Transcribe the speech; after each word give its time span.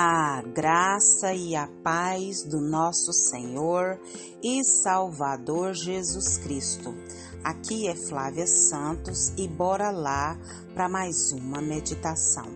A 0.00 0.42
graça 0.42 1.34
e 1.34 1.56
a 1.56 1.66
paz 1.82 2.44
do 2.44 2.60
nosso 2.60 3.12
Senhor 3.12 4.00
e 4.40 4.62
Salvador 4.62 5.74
Jesus 5.74 6.38
Cristo. 6.38 6.94
Aqui 7.42 7.88
é 7.88 7.96
Flávia 7.96 8.46
Santos 8.46 9.32
e 9.36 9.48
bora 9.48 9.90
lá 9.90 10.38
para 10.72 10.88
mais 10.88 11.32
uma 11.32 11.60
meditação. 11.60 12.46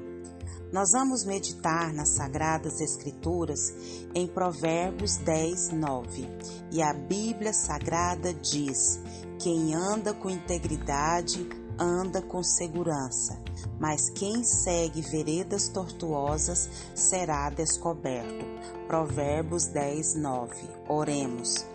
Nós 0.72 0.92
vamos 0.92 1.24
meditar 1.24 1.92
nas 1.92 2.10
Sagradas 2.10 2.80
Escrituras 2.80 3.74
em 4.14 4.28
Provérbios 4.28 5.16
10, 5.16 5.70
9. 5.70 6.28
E 6.70 6.80
a 6.80 6.94
Bíblia 6.94 7.52
Sagrada 7.52 8.32
diz: 8.32 9.00
Quem 9.40 9.74
anda 9.74 10.14
com 10.14 10.30
integridade 10.30 11.44
anda 11.76 12.22
com 12.22 12.40
segurança, 12.40 13.41
mas 13.78 14.10
quem 14.10 14.44
segue 14.44 15.00
veredas 15.00 15.68
tortuosas 15.68 16.68
será 16.94 17.50
descoberto. 17.50 18.44
Provérbios 18.86 19.66
10, 19.66 20.16
9. 20.16 20.56
Oremos. 20.88 21.66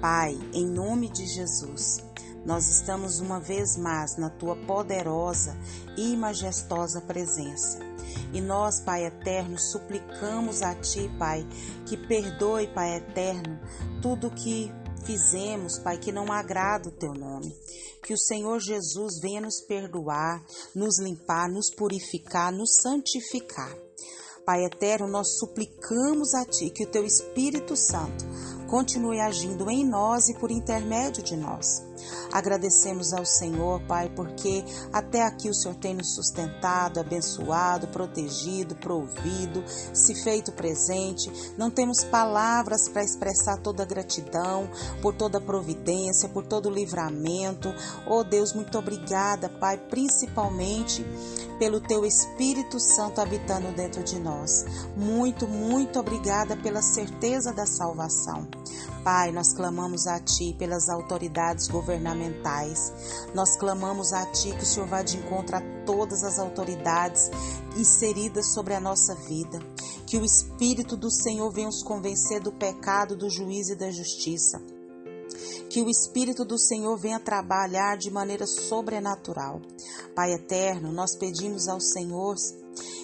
Pai, 0.00 0.38
em 0.54 0.66
nome 0.66 1.08
de 1.08 1.26
Jesus, 1.26 2.02
nós 2.44 2.68
estamos 2.68 3.20
uma 3.20 3.38
vez 3.38 3.76
mais 3.76 4.16
na 4.16 4.30
tua 4.30 4.56
poderosa 4.56 5.56
e 5.96 6.16
majestosa 6.16 7.00
presença. 7.00 7.78
E 8.32 8.40
nós, 8.40 8.80
Pai 8.80 9.04
eterno, 9.04 9.58
suplicamos 9.58 10.62
a 10.62 10.74
Ti, 10.74 11.10
Pai, 11.18 11.46
que 11.86 11.96
perdoe, 11.96 12.66
Pai 12.68 12.96
eterno, 12.96 13.58
tudo 14.00 14.30
que 14.30 14.72
fizemos, 15.04 15.78
Pai, 15.78 15.98
que 15.98 16.12
não 16.12 16.32
agrada 16.32 16.88
o 16.88 16.92
teu 16.92 17.12
nome. 17.12 17.54
Que 18.02 18.14
o 18.14 18.18
Senhor 18.18 18.58
Jesus 18.60 19.20
venha 19.20 19.40
nos 19.40 19.60
perdoar, 19.66 20.44
nos 20.74 21.00
limpar, 21.00 21.48
nos 21.48 21.70
purificar, 21.74 22.52
nos 22.52 22.76
santificar. 22.82 23.76
Pai 24.44 24.64
eterno, 24.64 25.06
nós 25.06 25.38
suplicamos 25.38 26.34
a 26.34 26.44
Ti 26.44 26.70
que 26.70 26.84
o 26.84 26.90
Teu 26.90 27.04
Espírito 27.04 27.76
Santo 27.76 28.24
continue 28.70 29.20
agindo 29.20 29.68
em 29.68 29.84
nós 29.84 30.28
e 30.28 30.34
por 30.34 30.48
intermédio 30.48 31.24
de 31.24 31.36
nós. 31.36 31.82
Agradecemos 32.32 33.12
ao 33.12 33.26
Senhor, 33.26 33.80
Pai, 33.82 34.08
porque 34.14 34.64
até 34.92 35.22
aqui 35.22 35.50
o 35.50 35.54
Senhor 35.54 35.74
tem 35.74 35.92
nos 35.92 36.14
sustentado, 36.14 37.00
abençoado, 37.00 37.88
protegido, 37.88 38.76
provido, 38.76 39.64
se 39.92 40.14
feito 40.22 40.52
presente. 40.52 41.30
Não 41.58 41.70
temos 41.70 42.04
palavras 42.04 42.88
para 42.88 43.02
expressar 43.02 43.58
toda 43.58 43.82
a 43.82 43.86
gratidão 43.86 44.70
por 45.02 45.14
toda 45.14 45.38
a 45.38 45.42
providência, 45.42 46.28
por 46.28 46.46
todo 46.46 46.68
o 46.68 46.72
livramento. 46.72 47.74
Oh 48.06 48.22
Deus, 48.22 48.52
muito 48.52 48.78
obrigada, 48.78 49.48
Pai, 49.48 49.76
principalmente 49.76 51.04
pelo 51.58 51.80
Teu 51.80 52.06
Espírito 52.06 52.78
Santo 52.78 53.20
habitando 53.20 53.72
dentro 53.72 54.02
de 54.02 54.18
nós. 54.18 54.64
Muito, 54.96 55.46
muito 55.48 55.98
obrigada 55.98 56.56
pela 56.56 56.80
certeza 56.80 57.52
da 57.52 57.66
salvação. 57.66 58.59
Pai, 59.02 59.32
nós 59.32 59.54
clamamos 59.54 60.06
a 60.06 60.20
Ti 60.20 60.54
pelas 60.58 60.88
autoridades 60.88 61.68
governamentais. 61.68 62.92
Nós 63.34 63.56
clamamos 63.56 64.12
a 64.12 64.26
Ti 64.26 64.52
que 64.52 64.62
o 64.62 64.66
Senhor 64.66 64.88
vá 64.88 65.02
de 65.02 65.16
encontro 65.16 65.56
a 65.56 65.62
todas 65.86 66.22
as 66.22 66.38
autoridades 66.38 67.30
inseridas 67.76 68.52
sobre 68.52 68.74
a 68.74 68.80
nossa 68.80 69.14
vida. 69.14 69.58
Que 70.06 70.18
o 70.18 70.24
Espírito 70.24 70.96
do 70.96 71.10
Senhor 71.10 71.50
venha 71.50 71.68
nos 71.68 71.82
convencer 71.82 72.40
do 72.40 72.52
pecado, 72.52 73.16
do 73.16 73.30
juízo 73.30 73.72
e 73.72 73.76
da 73.76 73.90
justiça. 73.90 74.60
Que 75.70 75.82
o 75.82 75.88
Espírito 75.88 76.44
do 76.44 76.58
Senhor 76.58 76.96
venha 76.98 77.20
trabalhar 77.20 77.96
de 77.96 78.10
maneira 78.10 78.46
sobrenatural. 78.46 79.60
Pai 80.14 80.32
eterno, 80.32 80.92
nós 80.92 81.16
pedimos 81.16 81.68
ao 81.68 81.80
Senhor 81.80 82.34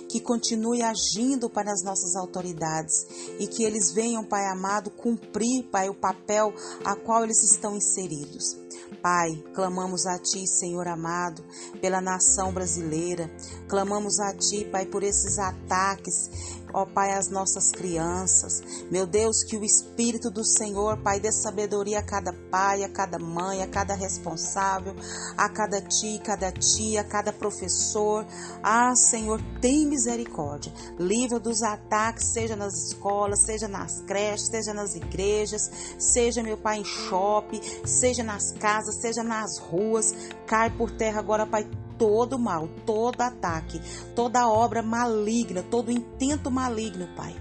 que 0.09 0.21
continue 0.21 0.83
agindo 0.83 1.49
para 1.51 1.73
as 1.73 1.83
nossas 1.83 2.15
autoridades 2.17 3.07
e 3.39 3.47
que 3.47 3.65
eles 3.65 3.93
venham, 3.93 4.25
Pai 4.25 4.47
amado, 4.47 4.91
cumprir, 4.91 5.65
Pai, 5.71 5.89
o 5.89 5.94
papel 5.94 6.53
a 6.84 6.94
qual 6.97 7.25
eles 7.25 7.43
estão 7.43 7.77
inseridos. 7.77 8.56
Pai, 9.03 9.43
clamamos 9.55 10.06
a 10.06 10.19
Ti, 10.19 10.47
Senhor 10.47 10.87
amado, 10.89 11.45
pela 11.81 12.00
nação 12.00 12.53
brasileira. 12.53 13.31
Clamamos 13.69 14.19
a 14.21 14.34
Ti, 14.34 14.65
Pai, 14.71 14.87
por 14.87 15.03
esses 15.03 15.39
ataques 15.39 16.31
ó 16.76 16.84
Pai, 16.84 17.12
as 17.12 17.31
nossas 17.31 17.72
crianças. 17.72 18.62
Meu 18.91 19.06
Deus, 19.06 19.42
que 19.42 19.56
o 19.56 19.64
Espírito 19.64 20.31
do 20.31 20.44
Senhor, 20.44 20.98
Pai, 20.98 21.19
dê 21.19 21.32
sabedoria 21.32 22.00
a 22.00 22.03
cada 22.03 22.34
pai, 22.50 22.84
a 22.84 22.88
cada 22.88 23.19
mãe, 23.19 23.62
a 23.62 23.66
cada 23.66 23.94
responsável, 23.94 24.94
a 25.38 25.48
cada 25.48 25.81
tia, 25.81 26.20
cada 26.20 26.53
tia, 26.53 27.00
a 27.00 27.04
cada 27.04 27.32
professor. 27.32 28.26
Ah, 28.62 28.94
Senhor, 28.94 29.41
tem 29.59 29.86
misericórdia. 29.86 30.70
Livra 30.98 31.41
dos 31.41 31.62
ataques, 31.62 32.26
seja 32.26 32.54
nas 32.54 32.75
escolas, 32.75 33.47
seja 33.47 33.66
nas 33.66 34.03
creches, 34.03 34.48
seja 34.48 34.75
nas 34.75 34.94
igrejas, 34.94 35.70
seja, 35.98 36.42
meu 36.42 36.59
Pai, 36.59 36.81
em 36.81 36.84
shopping, 36.84 37.60
seja 37.86 38.22
nas 38.22 38.53
casas, 38.53 39.00
seja 39.00 39.22
nas 39.22 39.56
ruas. 39.56 40.12
Cai 40.47 40.69
por 40.69 40.91
terra 40.91 41.20
agora, 41.20 41.47
Pai, 41.47 41.66
todo 41.99 42.39
mal, 42.39 42.69
todo 42.84 43.21
ataque, 43.21 43.81
toda 44.15 44.49
obra 44.49 44.83
maligna, 44.83 45.62
todo 45.62 45.91
intento 45.91 46.51
maligno, 46.51 47.09
Pai. 47.17 47.34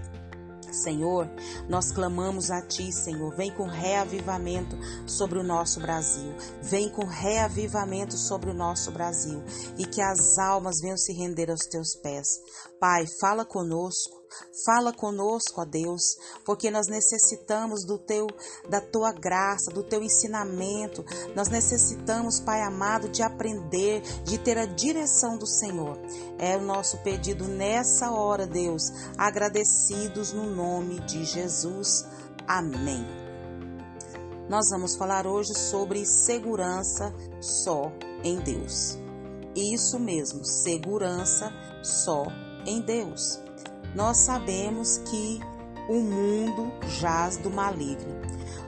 Senhor, 0.76 1.28
nós 1.68 1.90
clamamos 1.90 2.50
a 2.50 2.60
Ti, 2.60 2.92
Senhor. 2.92 3.34
Vem 3.34 3.50
com 3.50 3.66
reavivamento 3.66 4.76
sobre 5.06 5.38
o 5.38 5.42
nosso 5.42 5.80
Brasil. 5.80 6.34
Vem 6.62 6.90
com 6.90 7.04
reavivamento 7.06 8.16
sobre 8.16 8.50
o 8.50 8.54
nosso 8.54 8.90
Brasil. 8.90 9.42
E 9.78 9.86
que 9.86 10.02
as 10.02 10.38
almas 10.38 10.80
venham 10.80 10.96
se 10.96 11.12
render 11.12 11.50
aos 11.50 11.66
Teus 11.70 11.96
pés. 12.02 12.26
Pai, 12.78 13.06
fala 13.20 13.44
conosco. 13.44 14.15
Fala 14.64 14.92
conosco, 14.92 15.60
ó 15.60 15.64
Deus, 15.64 16.16
porque 16.44 16.70
nós 16.70 16.86
necessitamos 16.88 17.84
do 17.84 17.98
teu 17.98 18.26
da 18.68 18.80
tua 18.80 19.12
graça, 19.12 19.70
do 19.70 19.82
teu 19.82 20.02
ensinamento. 20.02 21.04
Nós 21.34 21.48
necessitamos, 21.48 22.40
Pai 22.40 22.62
amado, 22.62 23.08
de 23.08 23.22
aprender, 23.22 24.00
de 24.24 24.38
ter 24.38 24.58
a 24.58 24.66
direção 24.66 25.36
do 25.36 25.46
Senhor. 25.46 25.98
É 26.38 26.56
o 26.56 26.62
nosso 26.62 26.98
pedido 26.98 27.44
nessa 27.44 28.10
hora, 28.10 28.46
Deus, 28.46 28.90
agradecidos 29.16 30.32
no 30.32 30.44
nome 30.46 31.00
de 31.00 31.24
Jesus. 31.24 32.04
Amém. 32.46 33.06
Nós 34.48 34.70
vamos 34.70 34.96
falar 34.96 35.26
hoje 35.26 35.54
sobre 35.54 36.06
segurança 36.06 37.12
só 37.40 37.92
em 38.22 38.38
Deus. 38.40 38.96
Isso 39.54 39.98
mesmo, 39.98 40.44
segurança 40.44 41.52
só 41.82 42.26
em 42.64 42.80
Deus 42.80 43.45
nós 43.96 44.18
sabemos 44.18 44.98
que 44.98 45.40
o 45.88 45.94
mundo 45.94 46.70
jaz 47.00 47.38
do 47.38 47.50
maligno. 47.50 48.14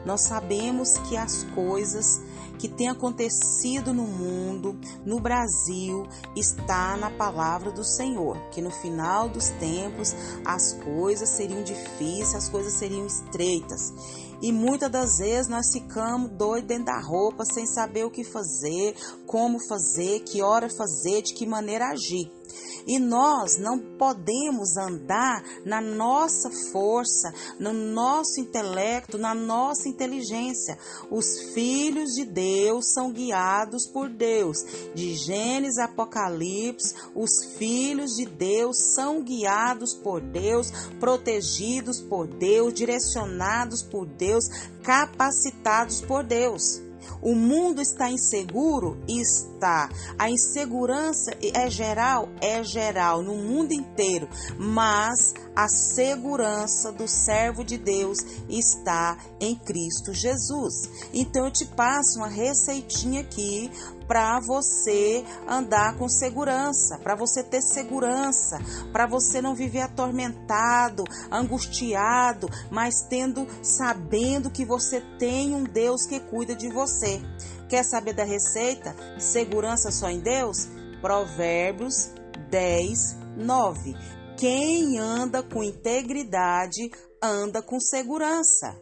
Nós 0.06 0.22
sabemos 0.22 0.96
que 1.06 1.18
as 1.18 1.44
coisas 1.54 2.22
que 2.58 2.66
têm 2.66 2.88
acontecido 2.88 3.92
no 3.92 4.04
mundo, 4.04 4.80
no 5.04 5.20
Brasil, 5.20 6.06
está 6.34 6.96
na 6.96 7.10
palavra 7.10 7.70
do 7.70 7.84
Senhor, 7.84 8.38
que 8.50 8.62
no 8.62 8.70
final 8.70 9.28
dos 9.28 9.50
tempos 9.50 10.16
as 10.46 10.72
coisas 10.72 11.28
seriam 11.28 11.62
difíceis, 11.62 12.34
as 12.34 12.48
coisas 12.48 12.72
seriam 12.72 13.06
estreitas. 13.06 13.92
E 14.40 14.50
muitas 14.50 14.90
das 14.90 15.18
vezes 15.18 15.46
nós 15.46 15.70
ficamos 15.70 16.30
doidos 16.30 16.68
dentro 16.68 16.86
da 16.86 17.00
roupa, 17.00 17.44
sem 17.44 17.66
saber 17.66 18.06
o 18.06 18.10
que 18.10 18.24
fazer, 18.24 18.96
como 19.26 19.60
fazer, 19.68 20.20
que 20.20 20.40
hora 20.40 20.70
fazer, 20.70 21.20
de 21.20 21.34
que 21.34 21.44
maneira 21.44 21.88
agir. 21.88 22.37
E 22.86 22.98
nós 22.98 23.58
não 23.58 23.78
podemos 23.78 24.76
andar 24.76 25.42
na 25.64 25.80
nossa 25.80 26.50
força, 26.72 27.32
no 27.58 27.72
nosso 27.72 28.40
intelecto, 28.40 29.18
na 29.18 29.34
nossa 29.34 29.88
inteligência. 29.88 30.78
Os 31.10 31.52
filhos 31.54 32.14
de 32.14 32.24
Deus 32.24 32.92
são 32.92 33.12
guiados 33.12 33.86
por 33.86 34.08
Deus. 34.08 34.58
De 34.94 35.14
Gênesis 35.14 35.78
a 35.78 35.84
Apocalipse, 35.84 36.94
os 37.14 37.56
filhos 37.56 38.16
de 38.16 38.26
Deus 38.26 38.94
são 38.94 39.22
guiados 39.22 39.94
por 39.94 40.20
Deus, 40.20 40.70
protegidos 40.98 42.00
por 42.00 42.26
Deus, 42.26 42.72
direcionados 42.72 43.82
por 43.82 44.06
Deus, 44.06 44.48
capacitados 44.82 46.00
por 46.00 46.22
Deus. 46.24 46.87
O 47.20 47.34
mundo 47.34 47.80
está 47.80 48.10
inseguro? 48.10 48.98
Está. 49.08 49.88
A 50.18 50.30
insegurança 50.30 51.36
é 51.54 51.68
geral? 51.70 52.28
É 52.40 52.62
geral 52.62 53.22
no 53.22 53.34
mundo 53.34 53.72
inteiro, 53.72 54.28
mas 54.58 55.34
a 55.58 55.66
segurança 55.66 56.92
do 56.92 57.08
servo 57.08 57.64
de 57.64 57.76
Deus 57.76 58.20
está 58.48 59.18
em 59.40 59.56
Cristo 59.56 60.14
Jesus. 60.14 60.88
Então 61.12 61.46
eu 61.46 61.50
te 61.50 61.66
passo 61.66 62.20
uma 62.20 62.28
receitinha 62.28 63.22
aqui 63.22 63.68
para 64.06 64.38
você 64.38 65.24
andar 65.48 65.96
com 65.96 66.08
segurança, 66.08 66.96
para 66.98 67.16
você 67.16 67.42
ter 67.42 67.60
segurança, 67.60 68.60
para 68.92 69.08
você 69.08 69.42
não 69.42 69.52
viver 69.52 69.80
atormentado, 69.80 71.02
angustiado, 71.28 72.48
mas 72.70 73.02
tendo 73.02 73.44
sabendo 73.60 74.50
que 74.50 74.64
você 74.64 75.00
tem 75.18 75.56
um 75.56 75.64
Deus 75.64 76.06
que 76.06 76.20
cuida 76.20 76.54
de 76.54 76.68
você. 76.68 77.20
Quer 77.68 77.82
saber 77.82 78.12
da 78.12 78.22
receita? 78.22 78.94
Segurança 79.18 79.90
só 79.90 80.08
em 80.08 80.20
Deus? 80.20 80.68
Provérbios 81.00 82.12
10, 82.48 83.16
9. 83.36 84.17
Quem 84.38 84.96
anda 84.98 85.42
com 85.42 85.64
integridade 85.64 86.90
anda 87.20 87.60
com 87.60 87.80
segurança. 87.80 88.80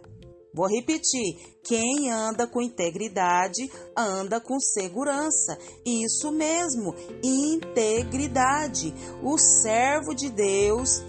Vou 0.53 0.67
repetir: 0.69 1.37
quem 1.65 2.11
anda 2.11 2.47
com 2.47 2.61
integridade 2.61 3.71
anda 3.97 4.39
com 4.39 4.61
segurança. 4.61 5.59
Isso 5.85 6.31
mesmo, 6.31 6.95
integridade. 7.25 8.93
O 9.23 9.39
servo 9.39 10.15
de 10.15 10.31
Deus 10.31 11.03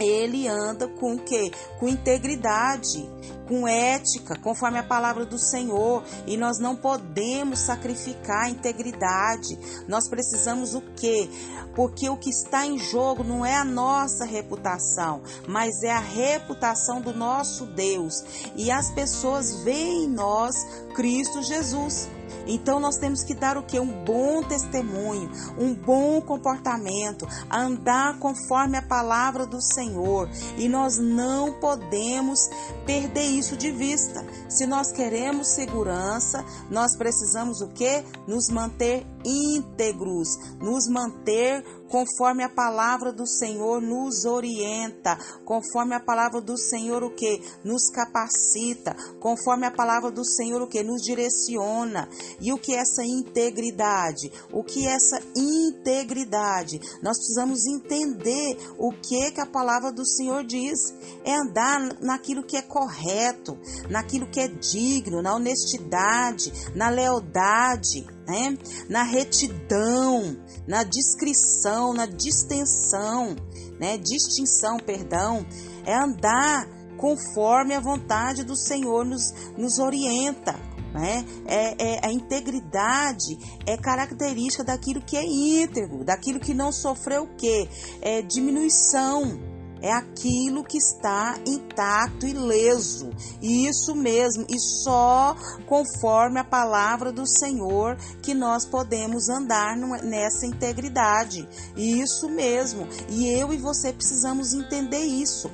ele 0.00 0.48
anda 0.48 0.88
com 0.88 1.14
o 1.14 1.18
quê? 1.18 1.50
Com 1.78 1.88
integridade, 1.88 3.08
com 3.46 3.68
ética, 3.68 4.36
conforme 4.38 4.78
a 4.78 4.82
palavra 4.82 5.24
do 5.24 5.38
Senhor. 5.38 6.02
E 6.26 6.36
nós 6.36 6.58
não 6.58 6.76
podemos 6.76 7.60
sacrificar 7.60 8.44
a 8.44 8.50
integridade. 8.50 9.58
Nós 9.86 10.08
precisamos 10.08 10.74
o 10.74 10.80
quê? 10.96 11.28
Porque 11.74 12.08
o 12.08 12.16
que 12.16 12.30
está 12.30 12.66
em 12.66 12.78
jogo 12.78 13.24
não 13.24 13.44
é 13.44 13.56
a 13.56 13.64
nossa 13.64 14.24
reputação, 14.24 15.22
mas 15.48 15.82
é 15.82 15.90
a 15.90 15.98
reputação 15.98 17.00
do 17.00 17.12
nosso 17.12 17.66
Deus. 17.66 18.24
E 18.56 18.70
as 18.70 18.90
pessoas 18.92 19.62
veem 19.62 20.04
em 20.04 20.08
nós 20.08 20.54
Cristo 20.94 21.42
Jesus. 21.42 22.08
Então 22.46 22.78
nós 22.80 22.96
temos 22.96 23.22
que 23.22 23.34
dar 23.34 23.56
o 23.56 23.62
que? 23.62 23.78
Um 23.78 24.04
bom 24.04 24.42
testemunho, 24.42 25.30
um 25.58 25.74
bom 25.74 26.20
comportamento, 26.20 27.26
andar 27.50 28.18
conforme 28.18 28.76
a 28.76 28.82
palavra 28.82 29.46
do 29.46 29.60
Senhor. 29.60 30.28
E 30.56 30.68
nós 30.68 30.98
não 30.98 31.54
podemos 31.60 32.48
perder 32.84 33.24
isso 33.24 33.56
de 33.56 33.70
vista. 33.70 34.24
Se 34.48 34.66
nós 34.66 34.92
queremos 34.92 35.48
segurança, 35.48 36.44
nós 36.70 36.96
precisamos 36.96 37.60
o 37.60 37.68
que? 37.68 38.04
Nos 38.26 38.48
manter 38.48 39.06
íntegros, 39.24 40.28
nos 40.60 40.88
manter 40.88 41.64
conforme 41.88 42.42
a 42.42 42.48
palavra 42.48 43.12
do 43.12 43.24
Senhor 43.24 43.80
nos 43.80 44.24
orienta, 44.24 45.16
conforme 45.44 45.94
a 45.94 46.00
palavra 46.00 46.40
do 46.40 46.58
Senhor 46.58 47.04
o 47.04 47.10
que 47.14 47.40
nos 47.62 47.88
capacita, 47.88 48.96
conforme 49.20 49.66
a 49.66 49.70
palavra 49.70 50.10
do 50.10 50.24
Senhor 50.24 50.60
o 50.60 50.66
que 50.66 50.82
nos 50.82 51.02
direciona. 51.02 52.08
E 52.40 52.52
o 52.52 52.58
que 52.58 52.74
é 52.74 52.78
essa 52.78 53.04
integridade? 53.04 54.32
O 54.52 54.64
que 54.64 54.86
é 54.86 54.92
essa 54.92 55.20
integridade? 55.36 56.80
Nós 57.02 57.16
precisamos 57.18 57.64
entender 57.66 58.56
o 58.78 58.90
que 58.90 59.30
que 59.30 59.40
a 59.40 59.46
palavra 59.46 59.92
do 59.92 60.04
Senhor 60.04 60.44
diz. 60.44 60.92
É 61.24 61.34
andar 61.34 61.80
naquilo 62.00 62.42
que 62.42 62.56
é 62.56 62.62
correto, 62.62 63.56
naquilo 63.88 64.26
que 64.26 64.40
é 64.40 64.48
digno, 64.48 65.22
na 65.22 65.34
honestidade, 65.34 66.52
na 66.74 66.88
lealdade, 66.88 68.04
né? 68.26 68.56
na 68.88 69.02
retidão, 69.02 70.36
na 70.66 70.82
discrição, 70.82 71.92
na 71.92 72.06
distensão, 72.06 73.36
né? 73.78 73.98
distinção, 73.98 74.78
perdão, 74.78 75.46
é 75.84 75.94
andar 75.94 76.68
conforme 76.96 77.74
a 77.74 77.80
vontade 77.80 78.44
do 78.44 78.56
Senhor 78.56 79.04
nos, 79.04 79.32
nos 79.56 79.78
orienta. 79.78 80.54
Né? 80.94 81.24
É, 81.46 81.84
é, 81.84 82.06
a 82.06 82.12
integridade 82.12 83.36
é 83.66 83.76
característica 83.76 84.62
daquilo 84.62 85.02
que 85.02 85.16
é 85.16 85.24
íntegro, 85.24 86.04
daquilo 86.04 86.38
que 86.38 86.54
não 86.54 86.70
sofreu 86.70 87.24
o 87.24 87.34
quê? 87.36 87.68
É 88.00 88.22
diminuição, 88.22 89.53
é 89.80 89.92
aquilo 89.92 90.64
que 90.64 90.78
está 90.78 91.36
intacto 91.46 92.26
e 92.26 92.32
leso. 92.32 93.10
Isso 93.42 93.94
mesmo, 93.94 94.46
e 94.48 94.58
só 94.58 95.36
conforme 95.66 96.40
a 96.40 96.44
palavra 96.44 97.12
do 97.12 97.26
Senhor 97.26 97.96
que 98.22 98.34
nós 98.34 98.64
podemos 98.64 99.28
andar 99.28 99.76
nessa 99.76 100.46
integridade. 100.46 101.48
Isso 101.76 102.28
mesmo. 102.28 102.88
E 103.08 103.28
eu 103.28 103.52
e 103.52 103.56
você 103.56 103.92
precisamos 103.92 104.54
entender 104.54 105.04
isso. 105.04 105.50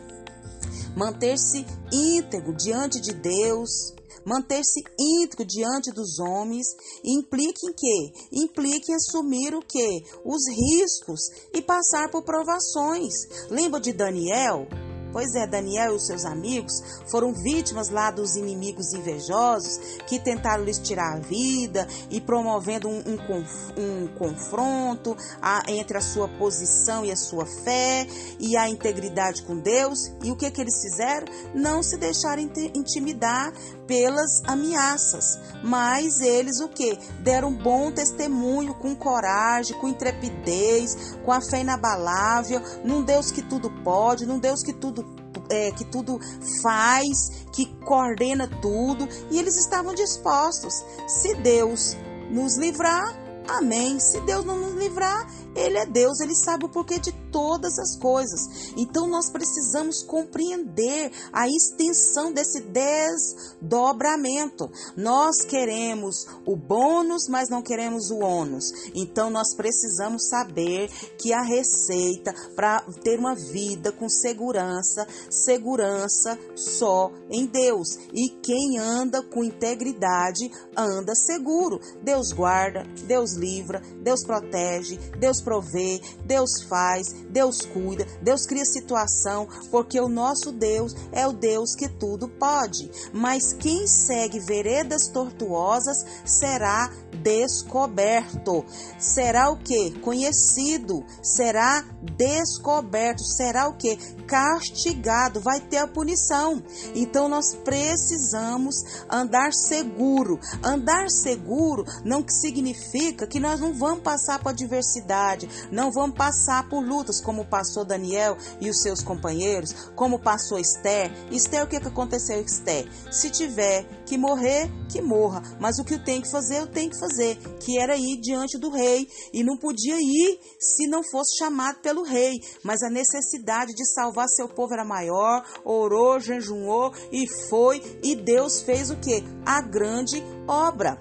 Manter-se 0.97 1.67
íntegro 1.93 2.53
diante 2.53 3.01
de 3.01 3.13
Deus, 3.13 3.95
Manter-se 4.25 4.83
íntegro 4.99 5.45
diante 5.45 5.93
dos 5.93 6.19
homens 6.19 6.67
implica 7.05 7.59
em 7.65 7.73
quê? 7.73 8.13
Implica 8.33 8.93
em 8.93 8.95
assumir 8.95 9.55
o 9.55 9.61
quê? 9.61 10.03
Os 10.25 10.43
riscos 10.49 11.21
e 11.55 11.63
passar 11.63 12.11
por 12.11 12.23
provações. 12.25 13.15
Lembra 13.51 13.81
de 13.81 13.93
Daniel? 13.93 14.67
Pois 15.13 15.35
é, 15.35 15.47
Daniel 15.47 15.93
e 15.93 15.97
os 15.97 16.07
seus 16.07 16.25
amigos 16.25 16.73
foram 17.11 17.33
vítimas 17.33 17.89
lá 17.91 18.11
dos 18.11 18.37
inimigos 18.37 18.93
invejosos 18.93 19.79
que 20.07 20.21
tentaram 20.21 20.65
lhes 20.65 20.79
tirar 20.79 21.17
a 21.17 21.21
vida 21.21 21.87
e 22.11 22.21
promovendo 22.21 22.89
um, 22.89 23.01
um, 23.01 23.45
um 23.77 24.07
confronto 24.17 25.17
a, 25.43 25.63
entre 25.69 25.99
a 25.99 26.01
sua 26.01 26.29
posição 26.29 27.05
e 27.05 27.11
a 27.11 27.17
sua 27.17 27.45
fé 27.45 28.07
e 28.39 28.57
a 28.57 28.69
integridade 28.69 29.43
com 29.43 29.59
Deus. 29.59 30.13
E 30.23 30.31
o 30.31 30.37
que, 30.37 30.51
que 30.51 30.61
eles 30.61 30.81
fizeram? 30.81 31.27
Não 31.55 31.83
se 31.83 31.97
deixaram 31.97 32.43
intimidar 32.75 33.53
pelas 33.91 34.41
ameaças, 34.47 35.37
mas 35.65 36.21
eles 36.21 36.61
o 36.61 36.69
que? 36.69 36.97
Deram 37.25 37.53
bom 37.53 37.91
testemunho 37.91 38.73
com 38.75 38.95
coragem, 38.95 39.77
com 39.81 39.89
intrepidez, 39.89 41.17
com 41.25 41.33
a 41.33 41.41
fé 41.41 41.63
inabalável, 41.63 42.63
num 42.85 43.03
Deus 43.03 43.33
que 43.33 43.43
tudo 43.43 43.69
pode, 43.83 44.25
num 44.25 44.39
Deus 44.39 44.63
que 44.63 44.73
tudo 44.73 45.05
é, 45.49 45.73
que 45.73 45.85
tudo 45.85 46.21
faz, 46.63 47.47
que 47.53 47.67
coordena 47.85 48.49
tudo, 48.63 49.09
e 49.29 49.41
eles 49.41 49.57
estavam 49.57 49.93
dispostos. 49.93 50.85
Se 51.09 51.35
Deus 51.35 51.97
nos 52.31 52.57
livrar, 52.57 53.13
amém. 53.49 53.99
Se 53.99 54.21
Deus 54.21 54.45
não 54.45 54.57
nos 54.57 54.75
livrar, 54.75 55.27
Ele 55.55 55.79
é 55.79 55.87
Deus, 55.87 56.21
Ele 56.21 56.35
sabe 56.35 56.67
o 56.67 56.69
porquê 56.69 56.99
de 56.99 57.13
todas 57.31 57.79
as 57.79 57.99
coisas. 57.99 58.73
Então 58.77 59.07
nós 59.07 59.31
precisamos 59.31 60.03
compreender 60.03 61.11
a 61.33 61.49
extensão 61.49 62.33
desse 62.33 62.61
desdobramento. 62.61 64.71
Nós 64.97 65.43
queremos 65.43 66.27
o 66.47 66.57
bônus, 66.57 67.29
mas 67.29 67.49
não 67.49 67.63
queremos 67.63 68.11
o 68.11 68.19
ônus. 68.19 68.65
Então 68.95 69.31
nós 69.31 69.55
precisamos 69.55 70.29
saber 70.29 70.91
que 71.19 71.33
a 71.33 71.43
receita 71.43 72.35
para 72.55 72.81
ter 73.03 73.19
uma 73.19 73.35
vida 73.35 73.93
com 73.93 74.09
segurança, 74.09 75.07
segurança 75.31 76.39
só 76.55 77.11
em 77.31 77.47
Deus. 77.47 77.97
E 78.13 78.29
quem 78.43 78.79
anda 78.79 79.23
com 79.23 79.45
integridade 79.45 80.51
anda 80.77 81.15
seguro. 81.15 81.81
Deus 82.03 82.33
guarda, 82.33 82.85
Deus 83.07 83.35
livra, 83.35 83.83
Deus 84.03 84.25
protege, 84.25 84.97
Deus 85.19 85.40
provê, 85.41 86.01
Deus 86.25 86.63
faz, 86.63 87.13
Deus 87.29 87.63
cuida, 87.63 88.07
Deus 88.23 88.47
cria 88.47 88.65
situação, 88.65 89.49
porque 89.71 89.99
o 90.01 90.09
nosso 90.09 90.53
Deus 90.53 90.95
é 91.13 91.27
o 91.27 91.33
Deus 91.33 91.75
que 91.75 91.89
tudo 91.89 92.29
pode. 92.29 92.91
Mas 93.13 93.53
quem 93.53 93.87
segue 93.87 94.39
veredas 94.39 95.09
tortuosas 95.09 96.05
será 96.25 96.91
descoberto. 97.23 98.65
Será 98.99 99.51
o 99.51 99.57
que? 99.57 99.93
Conhecido. 100.01 101.05
Será 101.23 101.85
descoberto. 102.17 103.23
Será 103.25 103.69
o 103.69 103.75
que? 103.75 103.97
Castigado. 104.27 105.41
Vai 105.41 105.61
ter 105.61 105.79
a 105.79 105.87
punição. 105.87 106.63
Então 106.95 107.29
nós 107.29 107.55
precisamos 107.55 108.77
andar 109.11 109.53
seguro. 109.53 110.39
Andar 110.63 111.11
seguro 111.11 111.85
não 112.05 112.25
significa 112.29 113.27
que 113.27 113.41
nós 113.41 113.61
não 113.61 113.75
vamos 113.75 114.03
passar 114.03 114.39
por 114.39 114.51
adversidade, 114.51 115.30
não 115.71 115.91
vamos 115.93 116.17
passar 116.17 116.69
por 116.69 116.85
lutas 116.85 117.21
como 117.21 117.45
passou 117.45 117.85
Daniel 117.85 118.37
e 118.61 118.71
os 118.71 118.81
seus 118.81 119.03
companheiros, 119.03 119.91
como 119.95 120.19
passou 120.19 120.59
Esther. 120.59 121.11
Esther, 121.31 121.65
o 121.65 121.67
que, 121.67 121.81
que 121.81 121.89
aconteceu 121.89 122.41
Esther? 122.41 122.89
Se 123.11 123.31
tiver 123.31 123.85
que 124.07 124.17
morrer, 124.19 124.71
que 124.89 125.01
morra. 125.01 125.43
Mas 125.61 125.79
o 125.79 125.85
que 125.85 125.95
eu 125.95 126.05
tenho 126.05 126.23
que 126.23 126.31
fazer, 126.31 126.61
eu 126.61 126.67
tenho 126.67 126.91
que 126.91 126.99
fazer, 126.99 127.37
que 127.61 127.79
era 127.79 127.97
ir 127.97 128.21
diante 128.21 128.59
do 128.59 128.71
rei. 128.71 129.09
E 129.33 129.45
não 129.45 129.57
podia 129.57 129.97
ir 130.01 130.41
se 130.59 130.87
não 130.87 131.03
fosse 131.03 131.37
chamado 131.39 131.81
pelo 131.81 132.03
rei. 132.03 132.41
Mas 132.65 132.83
a 132.83 132.91
necessidade 132.91 133.73
de 133.75 133.87
salvar 133.87 134.29
seu 134.29 134.49
povo 134.49 134.75
era 134.75 134.85
maior, 134.85 135.45
orou, 135.65 136.19
jejuou 136.21 136.93
e 137.13 137.27
foi. 137.49 137.83
E 138.03 138.17
Deus 138.17 138.63
fez 138.63 138.91
o 138.91 138.97
que? 138.97 139.23
A 139.45 139.61
grande 139.63 140.23
obra. 140.47 140.99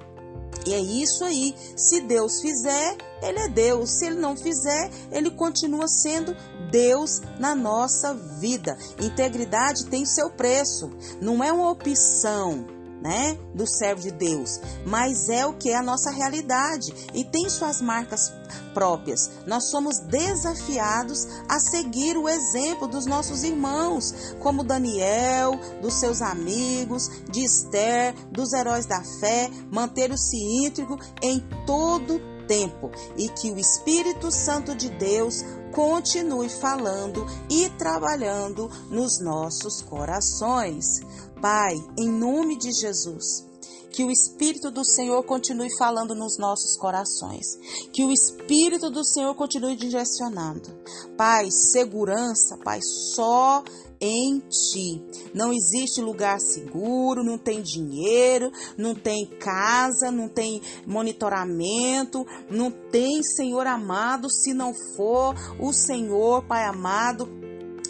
E 0.65 0.74
é 0.74 0.79
isso 0.79 1.24
aí. 1.24 1.55
Se 1.75 2.01
Deus 2.01 2.41
fizer, 2.41 2.98
Ele 3.22 3.40
é 3.40 3.48
Deus. 3.48 3.92
Se 3.92 4.06
Ele 4.06 4.20
não 4.20 4.36
fizer, 4.36 4.90
Ele 5.12 5.32
continua 5.32 5.88
sendo 5.88 6.36
Deus 6.72 7.22
na 7.40 7.56
nossa 7.56 8.14
vida. 8.14 8.78
Integridade 9.02 9.86
tem 9.86 10.06
seu 10.06 10.30
preço. 10.30 10.90
Não 11.22 11.44
é 11.44 11.52
uma 11.52 11.70
opção 11.70 12.80
né, 13.02 13.38
do 13.54 13.66
servo 13.66 14.02
de 14.02 14.12
Deus, 14.12 14.60
mas 14.86 15.30
é 15.30 15.46
o 15.46 15.54
que 15.54 15.70
é 15.70 15.78
a 15.78 15.84
nossa 15.84 16.12
realidade 16.12 16.94
e 17.14 17.24
tem 17.24 17.50
suas 17.50 17.82
marcas 17.82 18.32
próprias. 18.74 19.32
Nós 19.48 19.70
somos 19.70 20.00
desafiados 20.00 21.26
a 21.48 21.60
seguir 21.60 22.18
o 22.18 22.28
exemplo 22.28 22.88
dos 22.88 23.06
nossos 23.06 23.44
irmãos, 23.44 24.36
como 24.40 24.64
Daniel, 24.64 25.60
dos 25.82 25.96
seus 25.96 26.22
amigos, 26.22 27.10
de 27.30 27.44
Esther, 27.44 28.14
dos 28.32 28.54
heróis 28.54 28.86
da 28.86 29.02
fé, 29.04 29.50
manter-se 29.72 30.38
íntegro 30.66 30.98
em 31.22 31.40
todo 31.66 32.20
tempo 32.50 32.91
e 33.15 33.29
que 33.29 33.51
o 33.51 33.60
Espírito 33.60 34.32
Santo 34.32 34.74
de 34.75 34.89
Deus 34.89 35.44
continue 35.72 36.50
falando 36.50 37.24
e 37.48 37.70
trabalhando 37.77 38.68
nos 38.89 39.22
nossos 39.22 39.84
corações. 39.84 41.00
Pai, 41.39 41.75
em 41.98 42.10
nome 42.10 42.58
de 42.58 42.72
Jesus, 42.72 43.46
que 43.91 44.03
o 44.03 44.10
Espírito 44.10 44.72
do 44.72 44.84
Senhor 44.84 45.24
continue 45.24 45.70
falando 45.77 46.15
nos 46.15 46.38
nossos 46.38 46.75
corações. 46.75 47.56
Que 47.94 48.03
o 48.03 48.12
Espírito 48.12 48.89
do 48.89 49.06
Senhor 49.06 49.34
continue 49.36 49.75
direcionando. 49.75 50.70
Pai, 51.15 51.51
segurança, 51.51 52.58
Pai, 52.58 52.79
só 52.82 53.63
em 54.00 54.39
ti. 54.39 55.01
Não 55.34 55.51
existe 55.51 56.01
lugar 56.01 56.39
seguro, 56.39 57.24
não 57.24 57.38
tem 57.38 57.62
dinheiro, 57.62 58.51
não 58.77 58.96
tem 58.96 59.25
casa, 59.25 60.12
não 60.12 60.27
tem 60.27 60.62
monitoramento, 60.86 62.25
não 62.50 62.72
tem 62.72 63.22
Senhor 63.24 63.68
amado, 63.68 64.29
se 64.29 64.53
não 64.53 64.74
for 64.96 65.36
o 65.60 65.74
Senhor, 65.74 66.44
Pai 66.44 66.65
amado, 66.65 67.38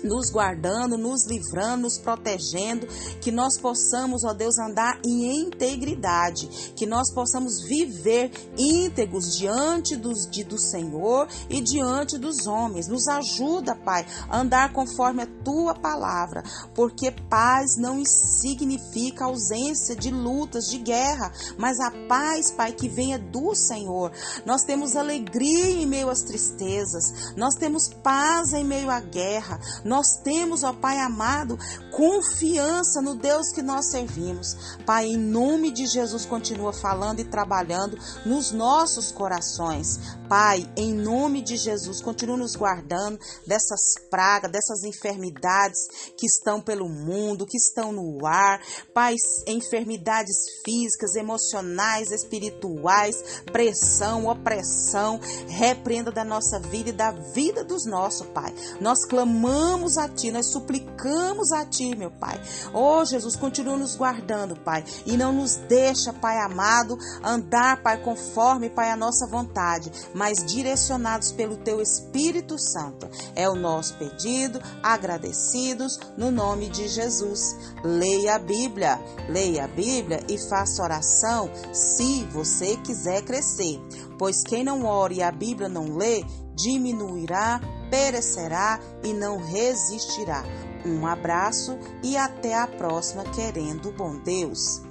nos 0.03 0.29
guardando, 0.29 0.98
nos 0.98 1.25
livrando, 1.25 1.84
nos 1.84 1.98
protegendo, 1.98 2.88
que 3.22 3.32
nós 3.32 3.58
possamos, 3.58 4.24
ó 4.24 4.34
Deus, 4.34 4.58
andar 4.58 5.00
em 5.06 5.41
integridade, 5.41 6.74
que 6.75 6.86
nós 6.86 7.12
possamos 7.13 7.62
viver 7.62 8.32
íntegros 8.58 9.38
diante 9.38 9.96
dos, 9.96 10.29
de, 10.29 10.44
do 10.44 10.58
Senhor 10.58 11.27
e 11.50 11.62
diante 11.62 12.18
dos 12.18 12.48
homens. 12.48 12.88
Nos 12.88 13.08
ajuda, 13.08 13.75
Pai, 13.75 14.06
a 14.29 14.39
andar 14.39 14.74
conforme 14.74 15.24
a 15.24 15.27
tua 15.44 15.74
palavra, 15.74 16.44
porque 16.74 17.12
paz 17.29 17.77
não 17.77 18.03
significa 18.06 19.25
ausência 19.25 19.96
de 19.96 20.12
lutas, 20.12 20.70
de 20.70 20.77
guerra, 20.77 21.32
mas 21.58 21.79
a 21.79 21.91
paz, 22.08 22.51
Pai, 22.51 22.72
que 22.72 22.88
venha 22.88 23.18
do 23.18 23.53
Senhor. 23.56 24.12
Nós 24.46 24.63
temos 24.63 24.96
alegria 24.96 25.70
em 25.70 25.86
meio 25.86 26.10
às 26.10 26.22
tristezas, 26.22 27.36
nós 27.36 27.56
temos 27.56 27.89
paz 27.89 28.53
em 28.53 28.63
meio 28.63 28.89
à 28.89 29.00
guerra. 29.00 29.60
Nós 29.89 30.17
temos, 30.24 30.63
ó 30.63 30.72
Pai 30.72 31.00
amado, 31.00 31.58
confiança 31.91 33.01
no 33.01 33.15
Deus 33.15 33.51
que 33.51 33.63
nós 33.63 33.89
servimos. 33.89 34.77
Pai, 34.86 35.08
em 35.08 35.17
nome 35.17 35.72
de 35.72 35.88
Jesus, 35.88 36.27
continua 36.27 36.72
falando 36.72 37.22
e 37.22 37.24
trabalhando 37.24 37.98
nos 38.24 38.51
nossos 38.51 39.12
corações. 39.12 40.00
Pai, 40.29 40.69
em 40.77 40.93
nome 40.93 41.41
de 41.41 41.58
Jesus, 41.58 42.01
continua 42.01 42.38
nos 42.38 42.55
guardando 42.55 43.17
dessas 43.48 43.96
pragas, 44.12 44.51
dessas 44.51 44.84
enfermidades 44.84 46.12
que 46.15 46.27
estão 46.27 46.62
pelo 46.62 46.88
mundo, 46.88 47.48
que 47.48 47.58
estão 47.58 47.91
no 47.91 48.27
ar. 48.27 48.62
Pai, 48.93 49.15
enfermidades 49.48 50.38
físicas, 50.63 51.15
emocionais, 51.15 52.12
espirituais, 52.12 53.41
pressão, 53.51 54.27
opressão, 54.27 55.19
repreenda 55.48 56.12
da 56.12 56.24
nossa 56.24 56.60
vida 56.60 56.89
e 56.89 56.93
da 56.93 57.10
vida 57.10 57.63
dos 57.63 57.88
nossos, 57.88 58.27
Pai. 58.27 58.53
Nós 58.79 59.03
clamamos 59.03 59.79
clamamos 59.80 59.98
a 59.98 60.10
Ti, 60.10 60.32
nós 60.32 60.48
suplicamos 60.48 61.52
a 61.52 61.66
Ti, 61.66 61.96
meu 61.96 62.12
Pai. 62.12 62.40
Oh, 62.74 63.04
Jesus, 63.06 63.36
continua 63.36 63.78
nos 63.78 63.96
guardando, 63.96 64.56
Pai, 64.56 64.84
e 65.06 65.16
não 65.16 65.32
nos 65.32 65.56
deixa, 65.56 66.12
Pai 66.12 66.38
amado, 66.40 66.98
andar, 67.24 67.82
Pai, 67.82 68.02
conforme, 68.04 68.70
Pai, 68.70 68.92
a 68.92 68.98
nossa 68.98 69.26
vontade, 69.26 69.92
mas 70.14 70.44
direcionados 70.44 71.32
pelo 71.32 71.58
Teu 71.58 71.82
Espírito 71.82 72.60
Santo. 72.60 73.10
É 73.36 73.50
o 73.50 73.56
nosso 73.56 73.96
pedido, 73.96 74.62
agradecidos, 74.84 75.98
no 76.18 76.30
nome 76.30 76.70
de 76.70 76.88
Jesus. 76.88 77.56
Leia 77.84 78.36
a 78.36 78.40
Bíblia, 78.40 79.00
leia 79.30 79.66
a 79.66 79.68
Bíblia 79.68 80.20
e 80.28 80.38
faça 80.38 80.84
oração 80.84 81.50
se 81.72 82.24
você 82.26 82.76
quiser 82.78 83.24
crescer. 83.24 83.80
Pois 84.18 84.44
quem 84.44 84.64
não 84.64 84.86
ora 84.86 85.14
e 85.14 85.24
a 85.24 85.32
Bíblia 85.32 85.70
não 85.70 85.96
lê, 85.96 86.26
diminuirá, 86.54 87.62
perecerá 87.89 88.79
e 89.03 89.13
não 89.13 89.38
resistirá. 89.38 90.43
Um 90.86 91.05
abraço 91.05 91.77
e 92.03 92.15
até 92.15 92.55
a 92.55 92.67
próxima, 92.67 93.24
querendo 93.31 93.91
bom 93.91 94.17
Deus. 94.19 94.81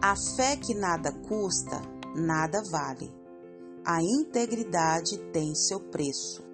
A 0.00 0.14
fé 0.36 0.56
que 0.56 0.74
nada 0.74 1.12
custa, 1.12 1.80
nada 2.14 2.62
vale. 2.70 3.10
A 3.84 4.02
integridade 4.02 5.18
tem 5.32 5.54
seu 5.54 5.80
preço. 5.80 6.46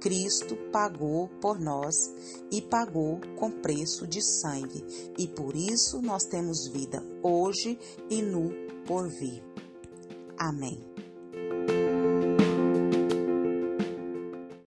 Cristo 0.00 0.56
pagou 0.72 1.28
por 1.40 1.60
nós 1.60 1.94
e 2.50 2.62
pagou 2.62 3.20
com 3.36 3.50
preço 3.50 4.06
de 4.06 4.22
sangue, 4.22 4.82
e 5.18 5.28
por 5.28 5.54
isso 5.54 6.00
nós 6.00 6.24
temos 6.24 6.66
vida 6.68 7.04
hoje 7.22 7.78
e 8.08 8.22
no 8.22 8.50
porvir. 8.86 9.42
Amém. 10.38 10.82